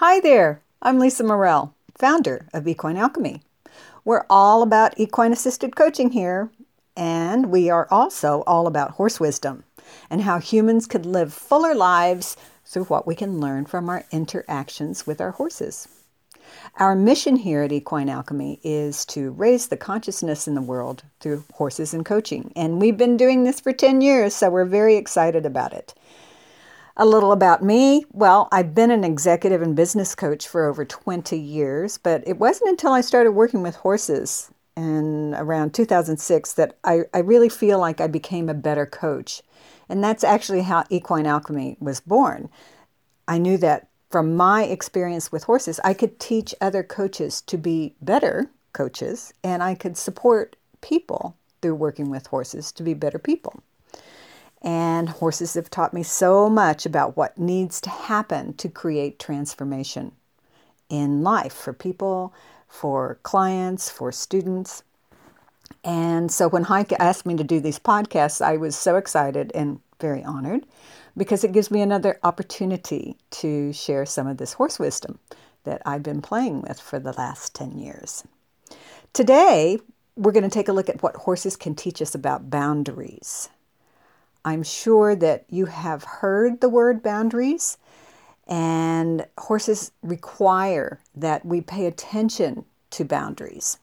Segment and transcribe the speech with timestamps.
[0.00, 3.42] Hi there, I'm Lisa Murrell, founder of Equine Alchemy.
[4.04, 6.50] We're all about equine assisted coaching here,
[6.96, 9.64] and we are also all about horse wisdom
[10.08, 15.04] and how humans could live fuller lives through what we can learn from our interactions
[15.04, 15.88] with our horses.
[16.76, 21.42] Our mission here at Equine Alchemy is to raise the consciousness in the world through
[21.54, 25.44] horses and coaching, and we've been doing this for 10 years, so we're very excited
[25.44, 25.92] about it.
[27.00, 28.04] A little about me.
[28.12, 32.70] Well, I've been an executive and business coach for over 20 years, but it wasn't
[32.70, 38.00] until I started working with horses in around 2006 that I, I really feel like
[38.00, 39.42] I became a better coach.
[39.88, 42.48] And that's actually how Equine Alchemy was born.
[43.28, 47.94] I knew that from my experience with horses, I could teach other coaches to be
[48.02, 53.62] better coaches, and I could support people through working with horses to be better people.
[54.62, 60.12] And horses have taught me so much about what needs to happen to create transformation
[60.88, 62.34] in life for people,
[62.66, 64.82] for clients, for students.
[65.84, 69.80] And so when Heike asked me to do these podcasts, I was so excited and
[70.00, 70.66] very honored
[71.16, 75.18] because it gives me another opportunity to share some of this horse wisdom
[75.64, 78.24] that I've been playing with for the last 10 years.
[79.12, 79.78] Today,
[80.16, 83.48] we're going to take a look at what horses can teach us about boundaries.
[84.44, 87.78] I'm sure that you have heard the word boundaries,
[88.46, 93.78] and horses require that we pay attention to boundaries.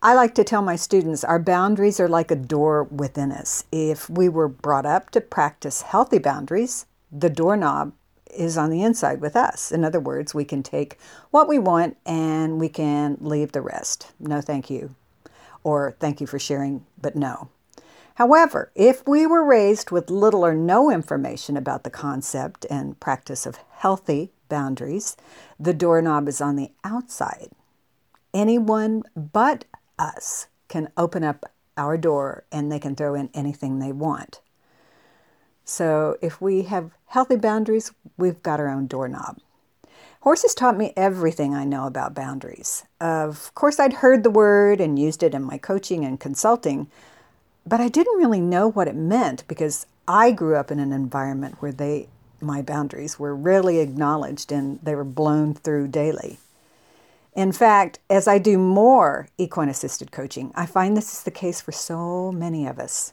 [0.00, 3.64] I like to tell my students our boundaries are like a door within us.
[3.72, 7.92] If we were brought up to practice healthy boundaries, the doorknob
[8.32, 9.72] is on the inside with us.
[9.72, 10.98] In other words, we can take
[11.30, 14.12] what we want and we can leave the rest.
[14.20, 14.94] No, thank you.
[15.64, 17.48] Or thank you for sharing, but no.
[18.18, 23.46] However, if we were raised with little or no information about the concept and practice
[23.46, 25.16] of healthy boundaries,
[25.60, 27.50] the doorknob is on the outside.
[28.34, 29.66] Anyone but
[30.00, 34.40] us can open up our door and they can throw in anything they want.
[35.64, 39.38] So if we have healthy boundaries, we've got our own doorknob.
[40.22, 42.82] Horses taught me everything I know about boundaries.
[43.00, 46.90] Of course, I'd heard the word and used it in my coaching and consulting,
[47.68, 51.56] but I didn't really know what it meant because I grew up in an environment
[51.60, 52.08] where they
[52.40, 56.38] my boundaries were rarely acknowledged and they were blown through daily.
[57.34, 61.60] In fact, as I do more equine assisted coaching, I find this is the case
[61.60, 63.12] for so many of us.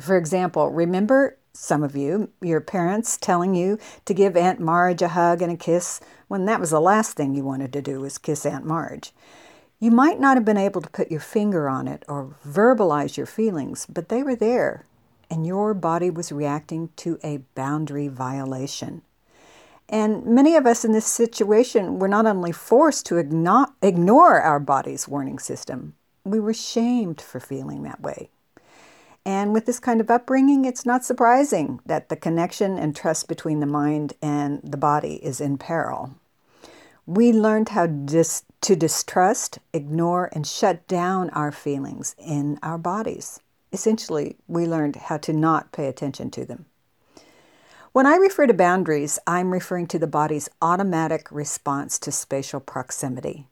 [0.00, 5.08] For example, remember some of you, your parents telling you to give Aunt Marge a
[5.08, 8.18] hug and a kiss when that was the last thing you wanted to do was
[8.18, 9.12] kiss Aunt Marge.
[9.82, 13.26] You might not have been able to put your finger on it or verbalize your
[13.26, 14.86] feelings, but they were there,
[15.28, 19.02] and your body was reacting to a boundary violation.
[19.88, 25.08] And many of us in this situation were not only forced to ignore our body's
[25.08, 28.30] warning system, we were shamed for feeling that way.
[29.26, 33.58] And with this kind of upbringing, it's not surprising that the connection and trust between
[33.58, 36.14] the mind and the body is in peril.
[37.04, 43.40] We learned how dis- to distrust, ignore, and shut down our feelings in our bodies.
[43.72, 46.66] Essentially, we learned how to not pay attention to them.
[47.92, 53.46] When I refer to boundaries, I'm referring to the body's automatic response to spatial proximity.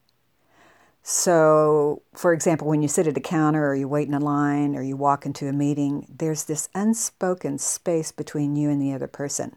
[1.02, 4.76] So, for example, when you sit at a counter or you wait in a line
[4.76, 9.06] or you walk into a meeting, there's this unspoken space between you and the other
[9.06, 9.56] person.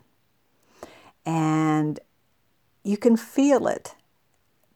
[1.26, 2.00] And
[2.84, 3.96] you can feel it,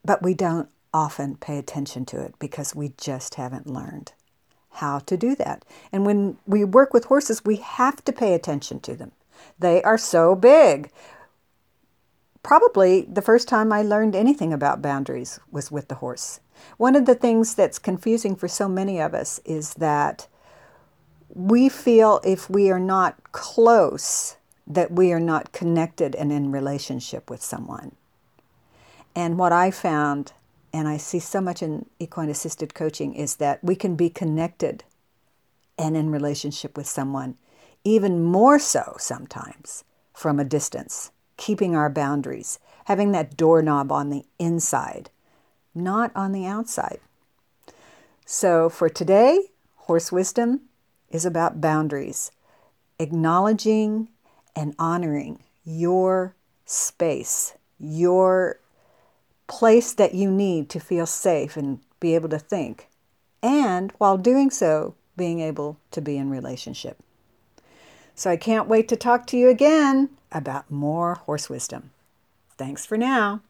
[0.08, 4.12] but we don't often pay attention to it because we just haven't learned
[4.70, 5.66] how to do that.
[5.92, 9.12] And when we work with horses, we have to pay attention to them.
[9.58, 10.90] They are so big.
[12.42, 16.40] Probably the first time I learned anything about boundaries was with the horse.
[16.78, 20.26] One of the things that's confusing for so many of us is that
[21.28, 24.36] we feel if we are not close,
[24.66, 27.94] that we are not connected and in relationship with someone.
[29.18, 30.32] And what I found,
[30.72, 34.84] and I see so much in equine assisted coaching, is that we can be connected
[35.76, 37.36] and in relationship with someone,
[37.82, 39.82] even more so sometimes
[40.14, 45.10] from a distance, keeping our boundaries, having that doorknob on the inside,
[45.74, 47.00] not on the outside.
[48.24, 50.60] So for today, horse wisdom
[51.10, 52.30] is about boundaries,
[53.00, 54.10] acknowledging
[54.54, 56.36] and honoring your
[56.66, 58.60] space, your
[59.48, 62.88] place that you need to feel safe and be able to think.
[63.42, 66.98] And while doing so, being able to be in relationship.
[68.14, 71.90] So I can't wait to talk to you again about more horse wisdom.
[72.56, 73.42] Thanks for now.